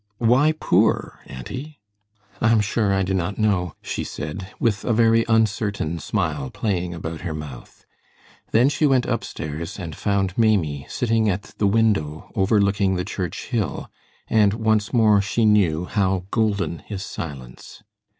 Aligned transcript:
"Why 0.17 0.53
poor, 0.59 1.19
auntie?" 1.27 1.79
"I'm 2.41 2.59
sure 2.59 2.91
I 2.91 3.03
do 3.03 3.13
not 3.13 3.37
know," 3.37 3.75
she 3.83 4.03
said, 4.03 4.47
with 4.59 4.83
a 4.83 4.93
very 4.93 5.25
uncertain 5.29 5.99
smile 5.99 6.49
playing 6.49 6.95
about 6.95 7.21
her 7.21 7.35
mouth. 7.35 7.85
Then 8.49 8.67
she 8.67 8.87
went 8.87 9.05
upstairs 9.05 9.77
and 9.77 9.95
found 9.95 10.35
Maimie 10.35 10.87
sitting 10.89 11.29
at 11.29 11.53
the 11.59 11.67
window 11.67 12.31
overlooking 12.33 12.95
the 12.95 13.05
church 13.05 13.49
hill, 13.49 13.91
and 14.27 14.55
once 14.55 14.91
more 14.91 15.21
she 15.21 15.45
knew 15.45 15.85
how 15.85 16.25
golden 16.31 16.81
is 16.89 17.05
silence. 17.05 17.83